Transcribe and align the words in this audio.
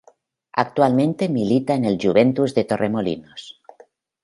Actualmente 0.63 1.29
milita 1.29 1.75
en 1.75 1.85
el 1.85 1.99
Juventud 2.01 2.51
de 2.55 2.63
Torremolinos. 2.63 3.61